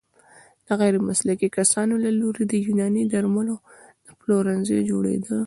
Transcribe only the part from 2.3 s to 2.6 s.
د